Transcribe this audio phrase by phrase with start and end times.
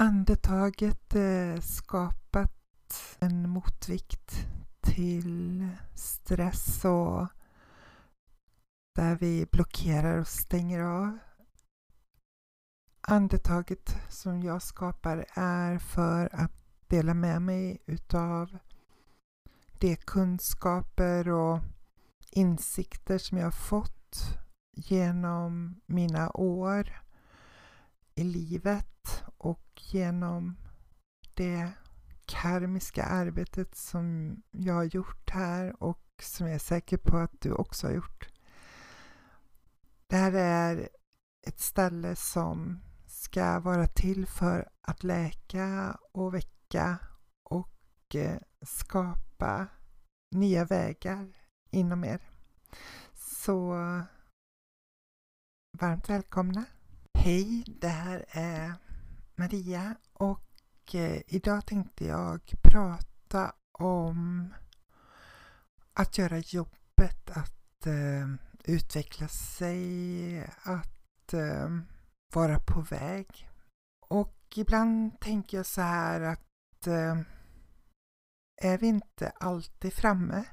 [0.00, 4.46] andetaget eh, skapat en motvikt
[4.80, 7.26] till stress och
[8.94, 11.18] där vi blockerar och stänger av.
[13.00, 16.52] Andetaget som jag skapar är för att
[16.86, 18.58] dela med mig utav
[19.78, 21.60] de kunskaper och
[22.30, 24.38] insikter som jag har fått
[24.72, 27.02] genom mina år
[28.14, 29.24] i livet
[29.80, 30.56] genom
[31.34, 31.72] det
[32.26, 37.52] karmiska arbetet som jag har gjort här och som jag är säker på att du
[37.52, 38.28] också har gjort.
[40.06, 40.88] Det här är
[41.46, 46.98] ett ställe som ska vara till för att läka och väcka
[47.42, 49.66] och eh, skapa
[50.30, 51.32] nya vägar
[51.70, 52.20] inom er.
[53.14, 53.72] Så
[55.78, 56.64] varmt välkomna!
[57.18, 58.74] Hej, det här är
[59.38, 64.54] Maria och eh, idag tänkte jag prata om
[65.92, 68.28] att göra jobbet, att eh,
[68.64, 71.68] utveckla sig, att eh,
[72.34, 73.50] vara på väg.
[74.08, 77.20] Och ibland tänker jag så här att eh,
[78.62, 80.44] är vi inte alltid framme?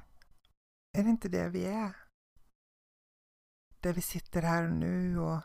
[0.98, 1.96] Är det inte det vi är?
[3.80, 5.40] Där vi sitter här och nu och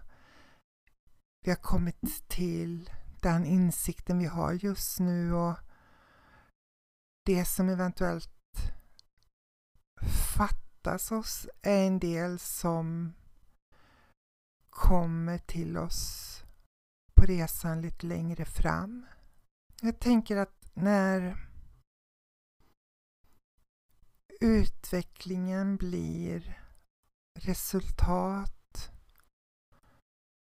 [1.45, 2.89] vi har kommit till
[3.21, 5.55] den insikten vi har just nu och
[7.25, 8.31] det som eventuellt
[10.35, 13.13] fattas oss är en del som
[14.69, 16.37] kommer till oss
[17.13, 19.05] på resan lite längre fram.
[19.81, 21.47] Jag tänker att när
[24.41, 26.61] utvecklingen blir
[27.33, 28.91] resultat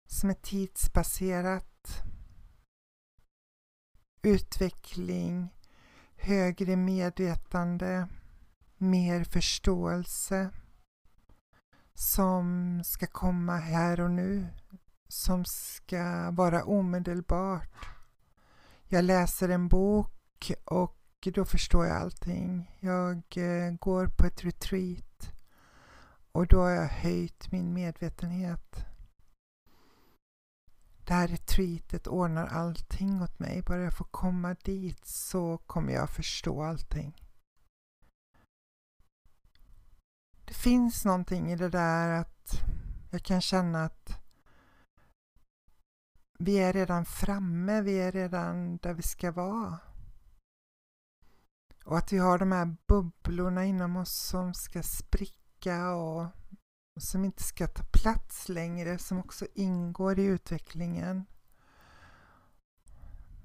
[0.08, 2.02] som är tidsbaserat.
[4.22, 5.48] Utveckling,
[6.16, 8.08] högre medvetande,
[8.76, 10.50] mer förståelse
[11.94, 14.46] som ska komma här och nu,
[15.08, 17.88] som ska vara omedelbart.
[18.84, 20.98] Jag läser en bok och
[21.34, 22.76] då förstår jag allting.
[22.80, 25.32] Jag eh, går på ett retreat
[26.32, 28.87] och då har jag höjt min medvetenhet.
[31.08, 33.62] Det här retreatet ordnar allting åt mig.
[33.62, 37.24] Bara jag får komma dit så kommer jag förstå allting.
[40.44, 42.60] Det finns någonting i det där att
[43.10, 44.20] jag kan känna att
[46.38, 49.78] vi är redan framme, vi är redan där vi ska vara.
[51.84, 56.26] Och att vi har de här bubblorna inom oss som ska spricka och
[57.00, 61.24] som inte ska ta plats längre, som också ingår i utvecklingen.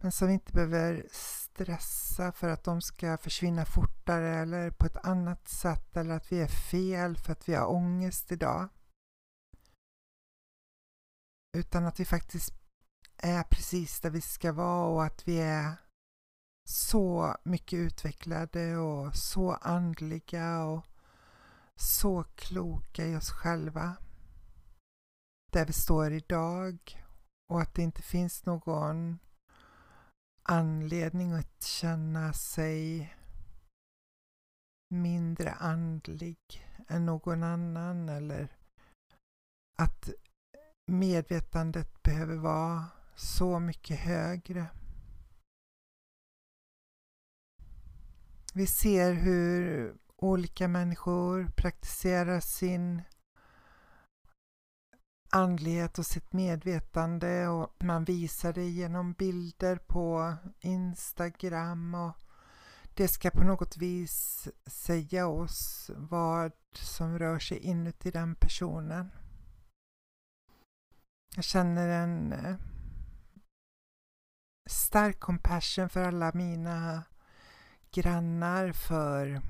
[0.02, 5.06] Men som vi inte behöver stressa för att de ska försvinna fortare eller på ett
[5.06, 8.70] annat sätt eller att vi är fel för att vi har ångest idag.
[11.58, 12.54] Utan att vi faktiskt
[13.18, 15.76] är precis där vi ska vara och att vi är
[16.66, 20.86] så mycket utvecklade och så andliga och
[21.80, 23.98] så kloka i oss själva,
[25.52, 27.04] där vi står idag
[27.50, 29.20] och att det inte finns någon
[30.44, 33.16] anledning att känna sig
[34.90, 38.58] mindre andlig än någon annan eller
[39.78, 40.10] att
[40.86, 42.86] medvetandet behöver vara
[43.16, 44.68] så mycket högre.
[48.54, 53.02] Vi ser hur olika människor praktiserar sin
[55.30, 62.14] andlighet och sitt medvetande och man visar det genom bilder på Instagram och
[62.94, 69.12] det ska på något vis säga oss vad som rör sig inuti den personen.
[71.36, 72.56] Jag känner en eh,
[74.70, 77.04] stark compassion för alla mina
[77.92, 79.42] grannar, för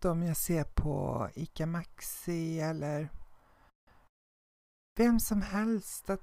[0.00, 3.08] de jag ser på ICA Maxi eller
[4.96, 6.10] vem som helst.
[6.10, 6.20] Att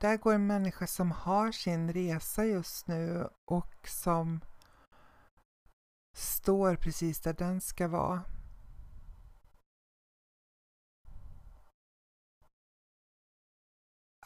[0.00, 4.40] där går en människa som har sin resa just nu och som
[6.16, 8.22] står precis där den ska vara.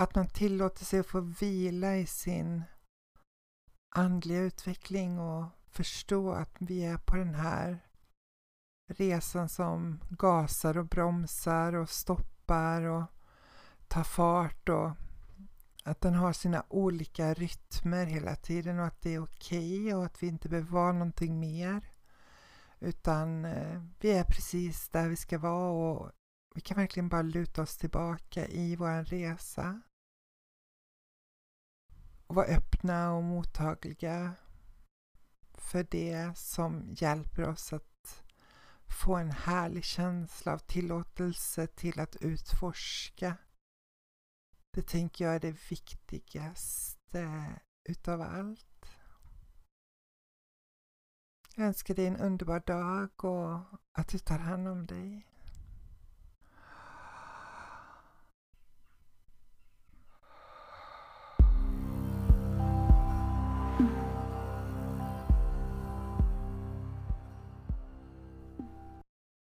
[0.01, 2.63] Att man tillåter sig att få vila i sin
[3.95, 7.92] andliga utveckling och förstå att vi är på den här
[8.93, 13.05] resan som gasar och bromsar och stoppar och
[13.89, 14.91] tar fart och
[15.85, 20.05] Att den har sina olika rytmer hela tiden och att det är okej okay och
[20.05, 21.93] att vi inte behöver vara någonting mer.
[22.81, 26.11] Utan eh, vi är precis där vi ska vara och
[26.55, 29.81] vi kan verkligen bara luta oss tillbaka i vår resa.
[32.27, 34.35] Och vara öppna och mottagliga
[35.55, 37.92] för det som hjälper oss att
[39.05, 43.37] få en härlig känsla av tillåtelse till att utforska.
[44.71, 47.45] Det tänker jag är det viktigaste
[47.89, 48.87] utav allt.
[51.57, 55.32] Jag önskar dig en underbar dag och att du tar hand om dig.